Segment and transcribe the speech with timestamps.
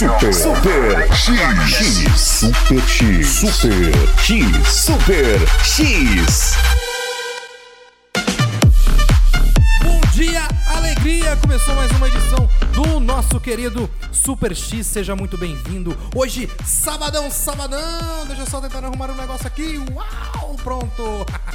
[0.00, 6.54] Super Super X Super X Super X Super X.
[9.84, 11.36] Bom dia, alegria!
[11.36, 14.86] Começou mais uma edição do nosso querido Super X.
[14.86, 15.94] Seja muito bem-vindo.
[16.14, 18.24] Hoje, sabadão, sabadão.
[18.26, 19.76] Deixa eu só tentar arrumar um negócio aqui.
[19.92, 21.26] Uau, pronto.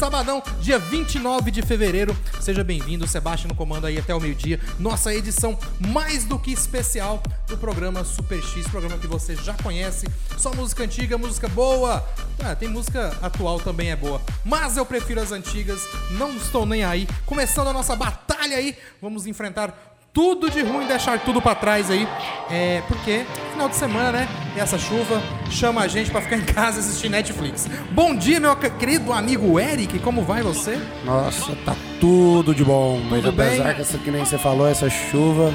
[0.00, 2.16] Sabadão, dia 29 de fevereiro.
[2.40, 4.58] Seja bem-vindo, Sebastião no comando aí até o meio-dia.
[4.78, 10.08] Nossa edição mais do que especial do programa Super X, programa que você já conhece.
[10.38, 12.02] Só música antiga, música boa.
[12.42, 15.82] Ah, tem música atual também é boa, mas eu prefiro as antigas.
[16.12, 17.06] Não estou nem aí.
[17.26, 22.06] Começando a nossa batalha aí, vamos enfrentar tudo de ruim, deixar tudo pra trás aí.
[22.50, 24.28] É, porque final de semana, né?
[24.56, 27.68] E essa chuva chama a gente pra ficar em casa e assistir Netflix.
[27.92, 30.78] Bom dia, meu querido amigo Eric, como vai você?
[31.04, 33.00] Nossa, tá tudo de bom.
[33.08, 33.46] Mas Tudo bem?
[33.48, 35.54] apesar que essa que nem você falou, essa chuva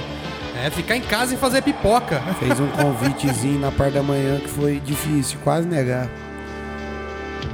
[0.63, 2.22] É, ficar em casa e fazer pipoca.
[2.40, 6.07] fez um convitezinho na parte da manhã que foi difícil, quase negar.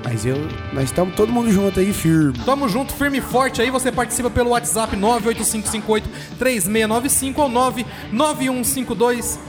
[0.03, 0.35] Mas eu,
[0.73, 2.33] nós estamos todo mundo junto aí, firme.
[2.45, 3.69] Tamo junto, firme e forte aí.
[3.69, 9.39] Você participa pelo WhatsApp 985583695 ou 99152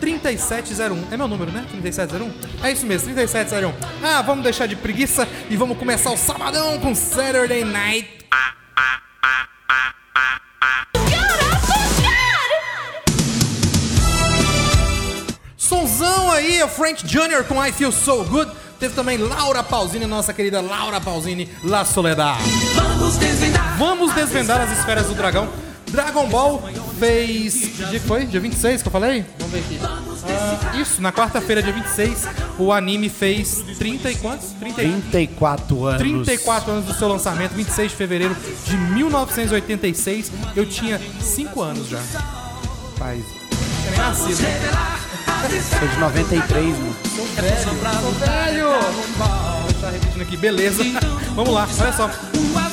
[0.00, 1.04] 3701.
[1.10, 1.64] É meu número, né?
[1.70, 2.30] 3701?
[2.62, 3.72] É isso mesmo, 3701.
[4.02, 8.08] Ah, vamos deixar de preguiça e vamos começar o sabadão com Saturday Night.
[15.56, 17.44] Sonzão aí, o Frank Jr.
[17.48, 18.50] com I Feel So Good.
[18.84, 22.38] Teve também Laura Pausini, nossa querida Laura Pausini, La Soledad.
[22.74, 23.78] Vamos desvendar.
[23.78, 25.48] Vamos desvendar as esferas do dragão.
[25.90, 26.62] Dragon Ball
[26.98, 27.54] fez.
[27.54, 28.26] Que dia que foi?
[28.26, 29.24] Dia 26 que eu falei?
[29.38, 29.80] Vamos ver aqui.
[29.82, 32.28] Ah, isso, na quarta-feira, dia 26,
[32.58, 34.50] o anime fez 30 e quantos?
[34.50, 35.00] 30 e...
[35.00, 36.02] 34 anos.
[36.02, 38.36] 34 anos do seu lançamento, 26 de fevereiro
[38.66, 40.30] de 1986.
[40.54, 42.02] Eu tinha 5 anos já.
[42.98, 43.24] Faz.
[43.24, 44.44] tinha nem nascido.
[45.80, 46.93] Sou de 93, mano.
[47.14, 47.24] Sou
[48.12, 48.68] velho!
[49.68, 50.82] Deixar repetindo aqui, beleza.
[51.36, 52.10] Vamos lá, olha só.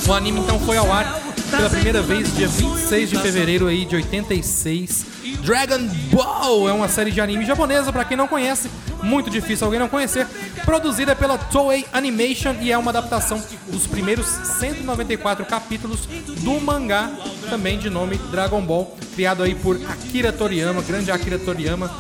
[0.08, 1.22] O anime então foi ao ar
[1.52, 5.06] pela primeira vez dia 26 de fevereiro aí de 86.
[5.44, 8.70] Dragon Ball é uma série de anime japonesa, pra quem não conhece,
[9.04, 10.26] muito difícil alguém não conhecer.
[10.66, 17.12] Produzida pela Toei Animation e é uma adaptação dos primeiros 194 capítulos do mangá,
[17.50, 21.92] também de nome Dragon Ball, criado aí por Akira Toriyama, grande Akira Toriyama.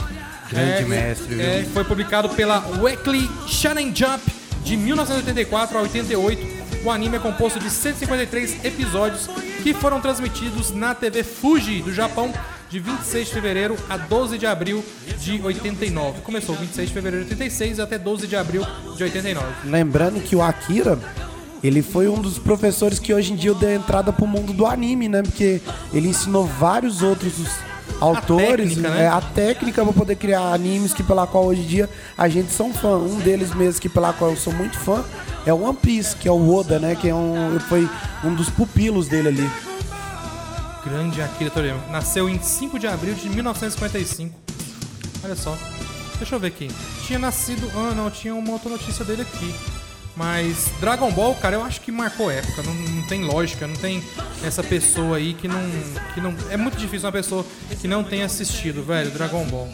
[0.52, 1.42] Grande mestre, viu?
[1.42, 4.22] é, foi publicado pela Weekly Shonen Jump
[4.64, 6.62] de 1984 a 88.
[6.84, 9.28] O anime é composto de 153 episódios
[9.62, 12.34] que foram transmitidos na TV Fuji do Japão
[12.70, 14.84] de 26 de fevereiro a 12 de abril
[15.20, 16.22] de 89.
[16.22, 19.46] Começou 26 de fevereiro de 86 até 12 de abril de 89.
[19.66, 20.98] Lembrando que o Akira,
[21.64, 25.08] ele foi um dos professores que hoje em dia deu entrada pro mundo do anime,
[25.08, 25.22] né?
[25.22, 25.62] Porque
[25.94, 27.34] ele ensinou vários outros
[28.02, 29.04] autores técnica, né?
[29.04, 32.52] é, a técnica para poder criar animes que pela qual hoje em dia a gente
[32.52, 32.98] são fã.
[32.98, 35.04] Um deles mesmo que pela qual eu sou muito fã
[35.46, 36.96] é o One Piece, que é o Oda, né?
[36.96, 37.88] Que é um, foi
[38.24, 39.52] um dos pupilos dele ali.
[40.84, 41.82] Grande Akira Toriyama.
[41.92, 44.38] Nasceu em 5 de abril de 1955.
[45.24, 45.56] Olha só.
[46.18, 46.68] Deixa eu ver aqui.
[47.06, 47.70] Tinha nascido.
[47.76, 49.54] Ah, não, tinha uma outra notícia dele aqui.
[50.16, 52.62] Mas Dragon Ball, cara, eu acho que marcou época.
[52.64, 54.04] Não, não tem lógica, não tem
[54.44, 55.62] essa pessoa aí que não,
[56.14, 56.36] que não.
[56.50, 57.46] É muito difícil uma pessoa
[57.80, 59.70] que não tenha assistido, velho, Dragon Ball.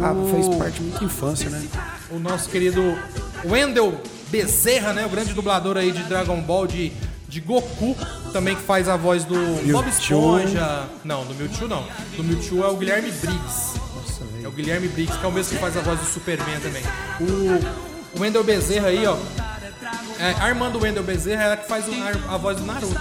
[0.00, 1.62] Ah, O- fez parte muito da infância, né?
[2.10, 2.96] o nosso querido
[3.44, 4.00] Wendell
[4.30, 5.04] Bezerra, né?
[5.04, 6.92] O grande dublador aí de Dragon Ball, de,
[7.28, 7.96] de Goku,
[8.32, 9.88] também que faz a voz do Bob Mewtwo.
[10.38, 10.88] Esponja.
[11.04, 11.84] Não, do Mewtwo não.
[12.16, 13.78] Do Mewtwo é o Guilherme Briggs.
[14.42, 16.82] É o Guilherme Briggs, que é o mesmo que faz a voz do Superman também.
[17.20, 19.16] O, o Wendell Bezerra aí, ó.
[20.18, 21.92] É, a irmã do Wendell Bezerra é ela que faz o-
[22.30, 23.00] a, a voz do Naruto.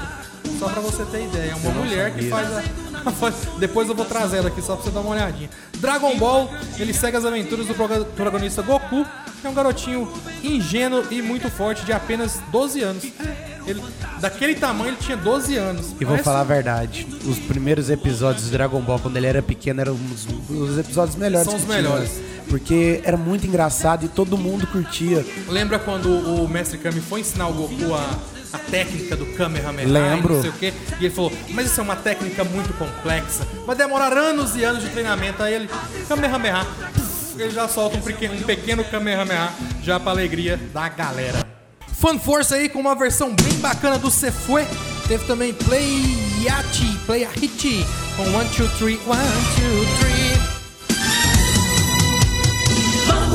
[0.60, 1.52] só pra você ter ideia.
[1.52, 2.62] É uma mulher que faz a.
[3.12, 5.50] faz- Depois eu vou trazer ela aqui só pra você dar uma olhadinha.
[5.78, 9.06] Dragon Ball, ele segue as aventuras do protagonista Goku,
[9.42, 10.12] que é um garotinho
[10.44, 13.04] ingênuo e muito forte, de apenas 12 anos.
[13.66, 13.82] Ele,
[14.20, 15.88] daquele tamanho ele tinha 12 anos.
[16.00, 19.42] E vou Parece- falar a verdade, os primeiros episódios do Dragon Ball, quando ele era
[19.42, 21.48] pequeno, eram os, os episódios melhores.
[21.48, 21.82] São os que tinha.
[22.52, 25.26] Porque era muito engraçado e todo mundo curtia.
[25.48, 28.20] Lembra quando o Mestre Kami foi ensinar o Goku a,
[28.52, 29.88] a técnica do Kamehameha?
[29.88, 30.34] Lembro.
[30.34, 30.74] e Não sei o quê.
[31.00, 33.48] E ele falou, mas isso é uma técnica muito complexa.
[33.66, 35.42] Vai demorar anos e anos de treinamento.
[35.42, 35.70] Aí ele,
[36.10, 36.68] Kamehameha.
[36.94, 39.50] Puf, ele já solta um pequeno, um pequeno Kamehameha
[39.82, 41.48] já pra alegria da galera.
[41.94, 44.66] Fun Force aí com uma versão bem bacana do Sefue.
[45.08, 47.86] Teve também Play Yachi, Play Hit
[48.18, 50.41] com 1, 2, 3, 1, 2, 3.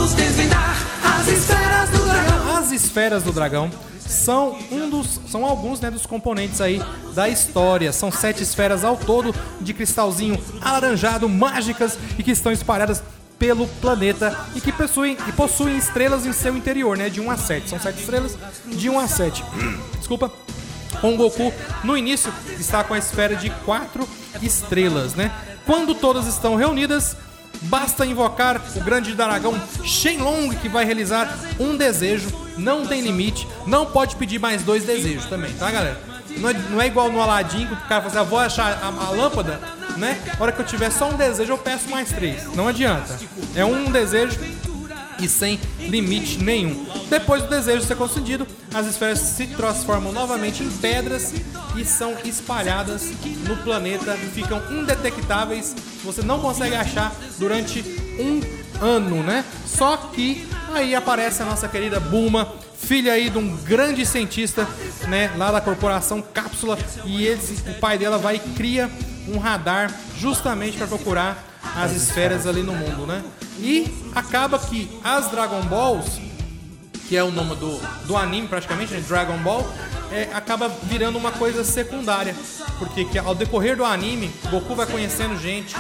[0.07, 2.57] Vamos desvendar as esferas do dragão.
[2.57, 6.81] As esferas do dragão são um dos, são alguns né, dos componentes aí
[7.13, 7.93] da história.
[7.93, 13.03] São sete esferas ao todo de cristalzinho alaranjado, mágicas e que estão espalhadas
[13.37, 17.09] pelo planeta e que possuem, e possuem estrelas em seu interior, né?
[17.09, 17.69] De 1 a 7.
[17.69, 19.45] São sete estrelas de 1 a 7.
[19.99, 20.31] Desculpa.
[21.01, 24.09] Com Goku, no início, está com a esfera de quatro
[24.41, 25.33] estrelas, né?
[25.67, 27.17] Quando todas estão reunidas,
[27.67, 32.29] Basta invocar o grande dragão Shenlong que vai realizar um desejo.
[32.57, 33.47] Não tem limite.
[33.67, 36.01] Não pode pedir mais dois desejos também, tá, galera?
[36.39, 38.79] Não é, não é igual no Aladdin que o cara fala assim, ah, vou achar
[38.83, 39.61] a, a lâmpada,
[39.97, 40.21] né?
[40.39, 42.45] A hora que eu tiver só um desejo, eu peço mais três.
[42.55, 43.19] Não adianta.
[43.55, 44.39] É um desejo
[45.19, 46.87] e sem limite nenhum.
[47.09, 51.33] Depois do desejo ser concedido, as esferas se transformam novamente em pedras
[51.77, 53.11] e são espalhadas
[53.47, 55.75] no planeta, ficam indetectáveis,
[56.07, 57.85] você não consegue achar durante
[58.19, 58.41] um
[58.81, 59.45] ano, né?
[59.67, 62.49] Só que aí aparece a nossa querida Bulma,
[62.79, 64.67] filha aí de um grande cientista,
[65.09, 68.91] né, lá da corporação Cápsula, e eles, o pai dela vai e cria
[69.29, 71.45] um radar justamente para procurar
[71.75, 73.25] as esferas ali no mundo, né?
[73.59, 76.21] E acaba que as Dragon Balls,
[77.09, 79.03] que é o nome do, do anime praticamente, né?
[79.07, 79.67] Dragon Ball,
[80.13, 82.35] é, acaba virando uma coisa secundária.
[82.79, 85.75] Porque que ao decorrer do anime, Goku vai conhecendo gente,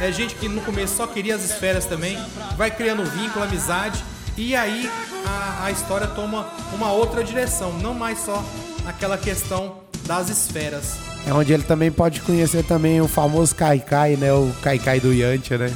[0.00, 2.18] é gente que no começo só queria as esferas também,
[2.56, 4.02] vai criando vínculo, amizade,
[4.36, 4.90] e aí
[5.26, 8.44] a, a história toma uma outra direção, não mais só
[8.86, 9.76] aquela questão
[10.06, 10.96] das esferas.
[11.26, 14.32] É onde ele também pode conhecer também o famoso Kaikai, né?
[14.32, 15.72] O Kaikai do Yantia, né?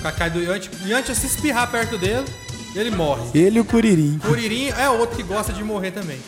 [0.00, 2.24] O Kakai do Yantia, Yantia se espirrar perto dele,
[2.74, 3.22] ele morre.
[3.34, 4.18] Ele e o Kuririn.
[4.18, 6.18] Kuririn é outro que gosta de morrer também.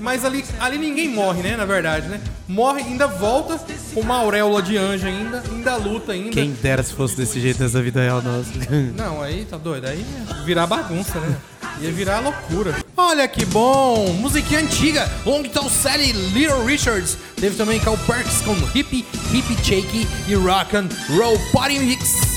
[0.00, 1.56] Mas ali, ali ninguém morre, né?
[1.56, 2.20] Na verdade, né?
[2.46, 3.58] Morre, ainda volta
[3.94, 6.30] com uma auréola de anjo ainda, ainda luta ainda.
[6.30, 8.50] Quem dera se fosse desse jeito nessa vida real nossa.
[8.94, 9.86] Não, aí tá doido.
[9.86, 11.36] Aí ia virar bagunça, né?
[11.80, 12.74] Ia virar loucura.
[12.96, 14.12] Olha que bom!
[14.14, 15.10] Musiquinha antiga.
[15.24, 17.16] Long Tall Sally, Little Richards.
[17.36, 22.35] Teve também Cal Perks com Hippie, Hippie Shake e Rock and Roll Party Mix.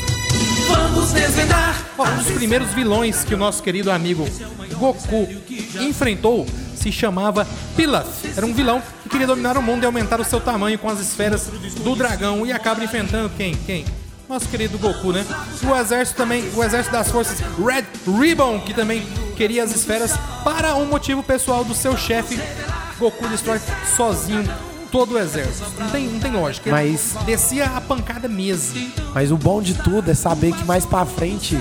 [0.70, 4.28] Vamos desvendar um dos primeiros vilões que o nosso querido amigo
[4.76, 5.28] Goku
[5.82, 6.46] enfrentou
[6.76, 7.46] se chamava
[7.76, 8.08] Pilaf.
[8.38, 11.00] Era um vilão que queria dominar o mundo e aumentar o seu tamanho com as
[11.00, 11.48] esferas
[11.84, 13.56] do dragão e acaba enfrentando quem?
[13.66, 13.84] Quem?
[14.30, 15.26] Nosso querido Goku, né?
[15.64, 19.04] O exército também, o exército das forças Red Ribbon, que também
[19.36, 20.14] queria as esferas
[20.44, 22.40] para um motivo pessoal do seu chefe.
[23.00, 23.60] Goku destrói
[23.98, 24.48] sozinho
[24.92, 25.66] todo o exército.
[25.80, 26.70] Não tem, não tem lógica.
[26.72, 28.92] Mas- descia a pancada mesmo.
[29.14, 31.60] Mas o bom de tudo é saber que mais pra frente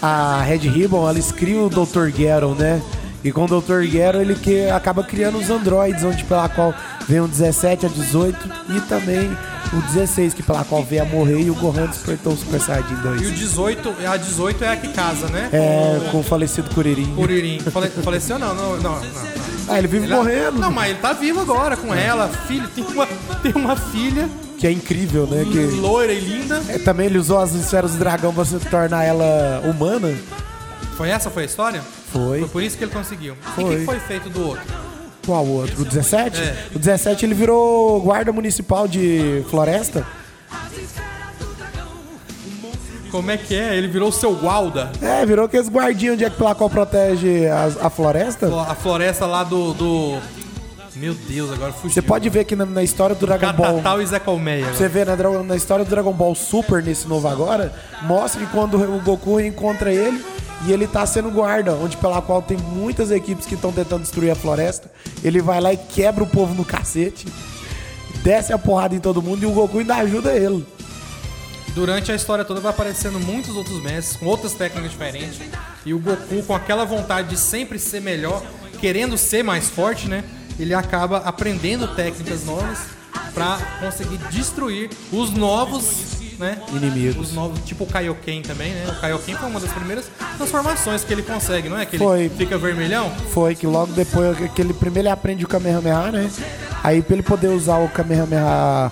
[0.00, 2.08] a Red Ribbon, eles criam o Dr.
[2.16, 2.80] Gero, né?
[3.24, 3.82] E com o Dr.
[3.82, 6.72] Gero ele que acaba criando os androides, onde pela qual
[7.08, 8.38] vem o 17 a 18
[8.76, 9.28] e também
[9.72, 12.94] o 16, que pela qual veio a morrer e o Gohan despertou o Super Saiyajin
[12.94, 13.34] E o 2.
[13.34, 15.48] 18, a 18 é a que casa, né?
[15.52, 17.12] É, com o falecido Kuririn.
[17.16, 17.58] Kuririn.
[17.58, 19.47] Fale, faleceu não, não, não, não.
[19.68, 20.58] Ah, ele vive Ele- morrendo.
[20.58, 23.06] Não, mas ele tá vivo agora com ela, filho, tem uma,
[23.42, 25.44] tem uma filha Que é incrível, né?
[25.44, 25.58] Que...
[25.76, 26.62] loira e linda.
[26.68, 30.14] É, também ele usou as esferas do dragão pra se tornar ela humana.
[30.96, 31.80] Foi essa foi a história?
[32.12, 32.40] Foi.
[32.40, 33.34] Foi por isso que ele conseguiu.
[33.34, 33.76] E o Foi.
[33.78, 34.64] que foi feito do outro?
[35.24, 35.82] Qual outro?
[35.82, 36.40] O 17?
[36.40, 36.66] É.
[36.74, 40.06] O 17 ele virou guarda municipal de floresta.
[43.10, 43.76] Como é que é?
[43.76, 44.90] Ele virou o seu gualda.
[45.00, 48.46] É, virou aqueles guardinhos onde é que pela qual protege as- a floresta.
[48.62, 49.72] A floresta lá do...
[49.74, 50.18] do...
[50.96, 51.90] Meu Deus, agora fugiu.
[51.90, 53.66] Você pode ver que na, na história do Dragon Ball.
[53.76, 54.62] Catatal e Zé Colmeia.
[54.64, 54.74] agora.
[54.76, 57.72] Você vê na, dra- na história do Dragon Ball Super, nesse novo agora,
[58.02, 60.24] mostra que quando o Goku reencontra ele
[60.66, 64.30] e ele tá sendo guarda, onde pela qual tem muitas equipes que estão tentando destruir
[64.32, 64.90] a floresta,
[65.22, 67.28] ele vai lá e quebra o povo no cacete,
[68.24, 70.66] desce a porrada em todo mundo e o Goku ainda ajuda ele.
[71.74, 75.40] Durante a história toda vai aparecendo muitos outros mestres com outras técnicas diferentes.
[75.84, 78.42] E o Goku, com aquela vontade de sempre ser melhor,
[78.80, 80.24] querendo ser mais forte, né?
[80.58, 82.78] Ele acaba aprendendo técnicas novas
[83.32, 86.60] pra conseguir destruir os novos, né?
[86.72, 87.28] Inimigos.
[87.28, 88.86] Os novos, tipo o Kaioken também, né?
[88.88, 91.86] O Kaioken foi uma das primeiras transformações que ele consegue, não é?
[91.86, 92.28] Que ele Foi.
[92.28, 93.10] fica vermelhão.
[93.32, 96.30] Foi que logo depois que ele primeiro ele aprende o Kamehameha, né?
[96.82, 98.90] Aí pra ele poder usar o Kamehameha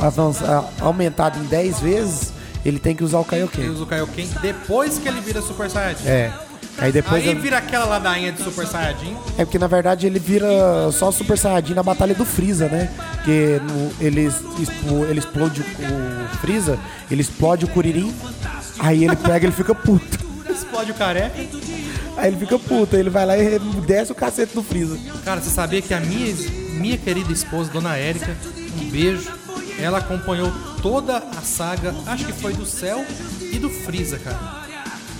[0.00, 2.32] avança- aumentado em 10 vezes,
[2.64, 3.68] ele tem que usar o Ele Kaioken.
[3.70, 6.06] usa o Kaioken depois que ele vira Super Saiyajin.
[6.06, 6.32] É.
[6.78, 9.14] Aí depois Aí vira aquela ladainha de Super Saiyajin.
[9.36, 10.46] É porque na verdade ele vira
[10.92, 12.88] só Super Saiyajin na batalha do Freeza, né?
[13.24, 13.60] Que
[14.00, 14.32] ele,
[15.10, 16.78] ele explode o, Freeza,
[17.10, 18.12] ele explode o Kuririn,
[18.78, 20.18] aí ele pega ele fica puto.
[20.52, 21.34] Explode o careca.
[22.16, 24.98] Aí ele fica puto, ele vai lá e desce o cacete do Freeza.
[25.24, 26.34] Cara, você sabia que a minha,
[26.72, 28.34] minha querida esposa, Dona Érica,
[28.80, 29.30] um beijo,
[29.82, 33.04] ela acompanhou toda a saga, acho que foi do Céu
[33.40, 34.62] e do Freeza, cara.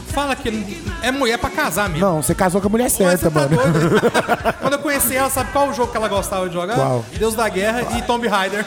[0.09, 2.07] Fala que é mulher pra casar mesmo.
[2.07, 3.57] Não, você casou com a mulher certa, tá mano.
[4.61, 6.75] Quando eu conheci ela, sabe qual o jogo que ela gostava de jogar?
[6.75, 7.05] Qual?
[7.19, 8.65] Deus da Guerra e Tomb Raider.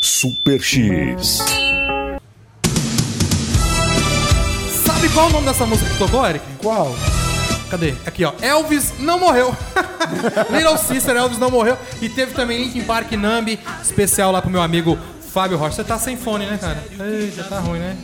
[0.00, 1.38] Super X.
[5.04, 6.44] sabe qual o nome dessa música que tocou, Eric?
[6.62, 6.94] Qual?
[7.70, 7.94] Cadê?
[8.06, 8.32] Aqui, ó.
[8.40, 9.54] Elvis não morreu.
[10.50, 11.76] Little Sister, Elvis não morreu.
[12.00, 14.98] E teve também Linkin Park Nambi, especial lá pro meu amigo
[15.32, 15.76] Fábio Rocha.
[15.76, 16.82] Você tá sem fone, né, cara?
[17.10, 17.96] Eita, tá ruim, né?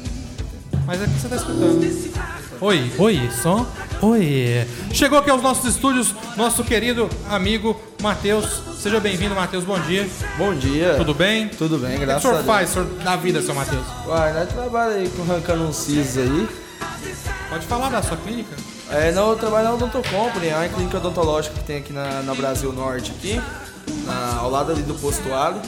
[0.86, 2.30] Mas é que você tá escutando.
[2.60, 3.66] Oi, oi, som.
[4.02, 4.66] Oi.
[4.92, 8.62] Chegou aqui aos nossos estúdios nosso querido amigo Matheus.
[8.78, 9.64] Seja bem-vindo, Matheus.
[9.64, 10.06] Bom dia.
[10.36, 10.94] Bom dia.
[10.96, 11.48] Tudo bem?
[11.48, 12.46] Tudo bem, O que o graças a senhor Deus.
[12.46, 13.84] faz senhor, da vida, seu Matheus?
[14.06, 16.48] Uai, nós trabalhamos aí com arrancando uns sisos aí.
[17.48, 18.54] Pode falar da sua clínica?
[18.90, 22.22] É, não, eu trabalho na Odonto Company, é uma clínica odontológica que tem aqui na,
[22.22, 23.40] na Brasil Norte, aqui,
[24.06, 25.60] na- ao lado ali do posto Ali.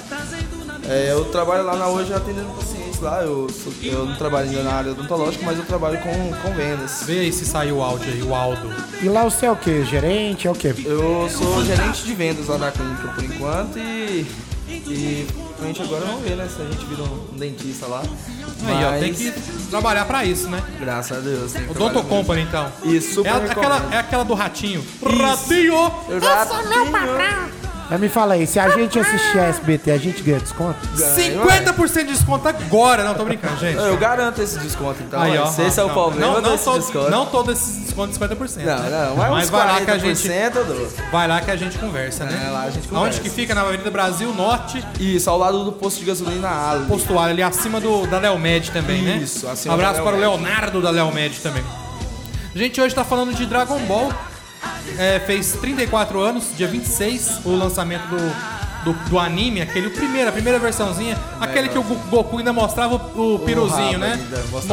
[0.88, 4.62] É, eu trabalho lá na hoje atendendo pacientes lá, eu, sou- eu não trabalho ainda
[4.64, 7.02] na área odontológica, mas eu trabalho com, com vendas.
[7.04, 8.72] Vê aí se saiu o áudio aí, o Aldo.
[9.00, 9.84] E lá você é o quê?
[9.84, 10.46] Gerente?
[10.48, 10.74] É o quê?
[10.84, 14.26] Eu sou gerente de vendas lá na clínica por enquanto e,
[14.68, 15.26] e
[15.64, 18.02] a gente agora vamos ver, né, se a gente vira um, dentista lá.
[18.64, 19.32] Aí, ó, tem que
[19.70, 20.62] trabalhar pra isso, né?
[20.78, 21.52] Graças a Deus.
[21.68, 22.70] O trabalhar Company, então.
[22.84, 23.92] Isso, super é, a- aquela, recomendo.
[23.94, 24.84] é aquela do ratinho.
[25.02, 25.92] Ratinho!
[26.08, 26.46] Eu já
[27.90, 30.78] Mas me fala aí, se a gente assistir a SBT, a gente ganha desconto?
[30.96, 33.04] 50% de desconto agora.
[33.04, 33.76] Não, tô brincando, gente.
[33.76, 35.20] Eu garanto esse desconto, então.
[35.20, 35.46] Aí, ó.
[35.46, 37.10] Se esse é o não, problema não, não, desse todo, desconto.
[37.10, 38.56] não todo esse desconto de 50%.
[38.56, 39.06] não, né?
[39.08, 40.56] não, mas, Mas uns vai lá que a 40% gente.
[40.56, 40.88] eu dou.
[41.10, 42.46] Vai lá que a gente conversa, né?
[42.46, 43.20] É, lá a gente Onde conversa.
[43.20, 43.54] que fica?
[43.54, 46.86] Na Avenida Brasil Norte, Isso, ao lado do posto de gasolina Ali.
[46.86, 49.16] postuário ali acima do, da Leomed também, né?
[49.16, 50.18] Isso, acima abraço da para o.
[50.20, 51.62] Leonardo da Leomed também.
[52.54, 54.12] A gente hoje tá falando de Dragon Ball.
[54.98, 60.28] É, fez 34 anos, dia 26, o lançamento do, do, do anime, aquele, o primeiro,
[60.28, 64.18] a primeira versãozinha, aquele que o Go- Goku ainda mostrava o, o piruzinho, né?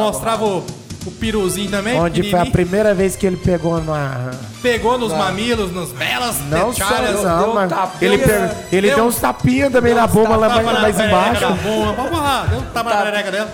[0.02, 0.64] mostrava o
[1.06, 1.98] o, piruzinho também.
[1.98, 4.30] Onde foi a primeira vez que ele pegou na.
[4.62, 6.84] Pegou nos mamilos, nas belas Não só
[7.22, 10.48] não, deu mas tapinha, ele, pegou, ele deu- deu uns tapinhas também na bomba lá
[10.48, 11.46] mais, na mais embaixo.
[11.96, 13.50] Pode falar, deu um tapa na perereca dela.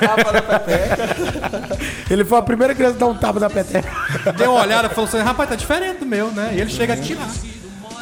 [0.00, 1.76] Tapa na pepeca.
[2.10, 3.90] Ele foi a primeira criança a dar um tapa na peteca.
[4.36, 6.52] Deu uma olhada e falou assim, rapaz, tá diferente do meu, né?
[6.54, 7.28] E ele chega a tirar.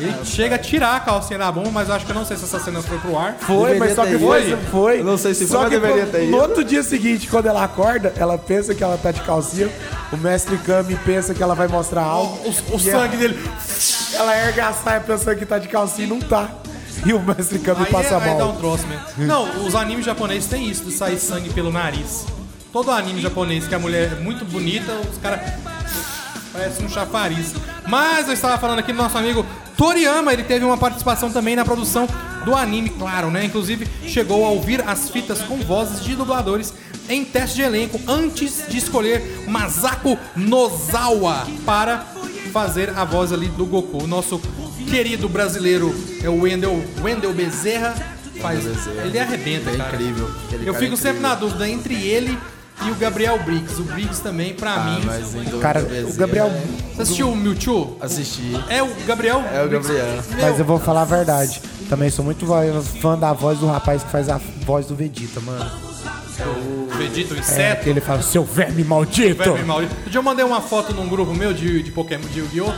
[0.02, 2.36] Ele chega a tirar a calcinha da bomba, mas eu acho que eu não sei
[2.36, 3.36] se essa cena foi pro ar.
[3.40, 4.18] Foi, Deveria mas só que ido.
[4.26, 5.00] foi, foi.
[5.00, 6.30] Eu não sei se Só foi, que deveria no- ter ido.
[6.32, 9.70] No outro dia seguinte, quando ela acorda, ela pensa que ela tá de calcinha.
[10.12, 12.36] O mestre Kami pensa que ela vai mostrar algo.
[12.44, 13.38] O, o e sangue dele.
[14.14, 16.48] Ela erga a saia pensando que tá de calcinha e não tá.
[17.06, 18.56] E o mestre Kami Aí, passa aí dá um mal.
[18.56, 19.04] troço mesmo.
[19.18, 22.24] Não, os animes japoneses têm isso, de sair sangue pelo nariz.
[22.72, 25.40] Todo anime japonês que a mulher é muito bonita, os caras.
[26.52, 27.54] Parece um chafariz.
[27.88, 29.44] Mas eu estava falando aqui do nosso amigo
[29.76, 32.06] Toriyama, ele teve uma participação também na produção
[32.44, 33.44] do anime, claro, né?
[33.44, 36.72] Inclusive chegou a ouvir as fitas com vozes de dubladores
[37.08, 42.06] em teste de elenco antes de escolher Masako Nozawa para
[42.52, 44.04] fazer a voz ali do Goku.
[44.04, 44.38] O nosso
[44.90, 47.94] querido brasileiro é o Wendel, Wendel Bezerra.
[48.40, 49.06] Faz, Bezerra.
[49.06, 49.94] ele arrebenta, É cara.
[49.94, 50.30] incrível.
[50.52, 51.20] Eu cara fico é sempre incrível.
[51.28, 52.38] na dúvida entre ele
[52.86, 53.80] e o Gabriel Briggs.
[53.80, 55.02] O Briggs também, pra Ah, mim.
[55.04, 56.48] mas Cara, o Gabriel.
[56.48, 56.62] né?
[56.94, 57.96] Você assistiu o Mewtwo?
[58.00, 58.52] Assisti.
[58.68, 59.42] É o Gabriel?
[59.52, 59.68] É o.
[59.68, 60.06] Gabriel.
[60.30, 61.60] Meu, Mas eu vou falar a verdade.
[61.88, 62.46] Também sou muito
[63.00, 65.70] fã da voz do rapaz que faz a voz do Vegeta, mano.
[66.46, 67.84] o Vegeta, o É, inseto.
[67.84, 69.42] que ele fala, seu verme maldito!
[69.44, 69.94] Verme maldito.
[70.06, 72.72] Um dia eu mandei uma foto num grupo meu de, de Pokémon, de Yu-Gi-Oh!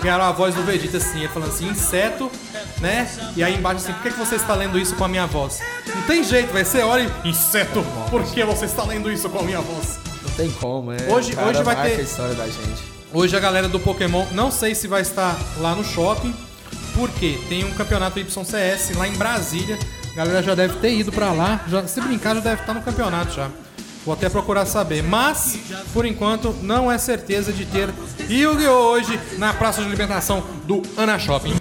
[0.00, 2.30] Que era a voz do Vegeta assim, ele falando assim, inseto,
[2.80, 3.08] né?
[3.36, 5.60] E aí embaixo assim, por que, que você está lendo isso com a minha voz?
[5.94, 9.38] Não tem jeito, vai ser olha e, inseto, por que você está lendo isso com
[9.38, 9.98] a minha voz?
[10.22, 10.96] Não tem como, é.
[11.12, 12.82] Hoje- hoje vai ter- a história da gente.
[13.12, 16.34] Hoje a galera do Pokémon, não sei se vai estar lá no shopping,
[16.94, 19.78] porque tem um campeonato YCS lá em Brasília.
[20.12, 22.82] A galera já deve ter ido pra lá, já, se brincar já deve estar no
[22.82, 23.48] campeonato já.
[24.04, 25.58] Vou até procurar saber, mas
[25.92, 27.90] por enquanto não é certeza de ter
[28.28, 28.70] Yu-Gi-Oh!
[28.92, 31.59] hoje na praça de alimentação do Ana Shopping.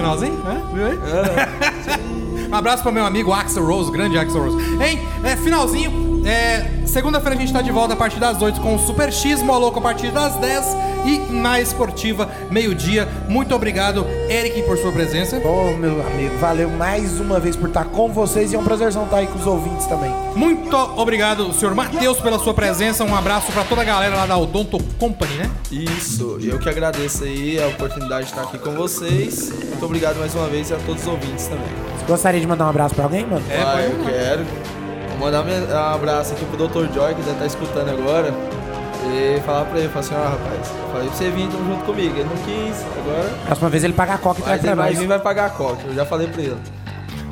[0.00, 0.62] Finalzinho, né?
[0.72, 0.98] Viu aí?
[2.50, 4.56] um abraço pro meu amigo Axel Rose, grande Axel Rose.
[4.82, 5.00] Hein?
[5.22, 6.09] É, finalzinho.
[6.24, 9.40] É, Segunda-feira a gente tá de volta a partir das 8 com o Super X
[9.42, 13.06] Moloco a partir das 10 e na esportiva, meio-dia.
[13.28, 15.36] Muito obrigado, Eric, por sua presença.
[15.36, 19.04] Ô, meu amigo, valeu mais uma vez por estar com vocês e é um prazerzão
[19.04, 20.10] estar aí com os ouvintes também.
[20.34, 23.04] Muito obrigado, senhor Matheus, pela sua presença.
[23.04, 25.50] Um abraço pra toda a galera lá da Odonto Company, né?
[25.70, 29.52] Isso, eu que agradeço aí a oportunidade de estar aqui com vocês.
[29.52, 31.70] Muito obrigado mais uma vez e a todos os ouvintes também.
[31.96, 33.44] Você gostaria de mandar um abraço pra alguém, mano?
[33.48, 34.79] É, ah, eu quero.
[35.20, 36.90] Vou mandar um abraço aqui pro Dr.
[36.94, 38.32] Joy, que deve estar escutando agora.
[39.12, 42.14] E falar pra ele, falar assim, ó rapaz, eu falei pra você vir junto comigo.
[42.16, 43.28] Ele não quis, agora.
[43.44, 44.98] Próxima vez ele paga a coca e traz ele pra vai nós.
[44.98, 46.56] vir vai pagar a coca, eu já falei pra ele.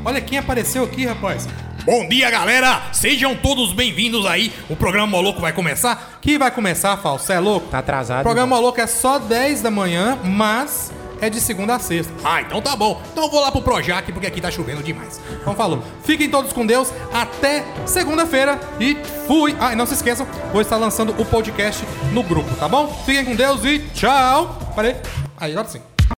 [0.05, 1.49] Olha quem apareceu aqui, rapaz.
[1.87, 2.83] Bom dia, galera!
[2.93, 4.53] Sejam todos bem-vindos aí.
[4.69, 6.19] O programa Moloco vai começar.
[6.21, 7.19] Que vai começar, Fal?
[7.19, 7.69] Cê é louco?
[7.69, 8.21] Tá atrasado.
[8.21, 12.13] O programa Moloco é só 10 da manhã, mas é de segunda a sexta.
[12.25, 13.01] Ah, então tá bom.
[13.13, 15.21] Então eu vou lá pro Projac, porque aqui tá chovendo demais.
[15.41, 15.83] Então falou.
[16.03, 16.93] Fiquem todos com Deus.
[17.13, 18.97] Até segunda-feira e
[19.27, 19.57] fui.
[19.61, 22.89] Ah, e não se esqueçam, vou estar lançando o podcast no grupo, tá bom?
[23.05, 24.59] Fiquem com Deus e tchau.
[24.75, 24.97] Parei.
[25.37, 25.88] Aí, agora sim.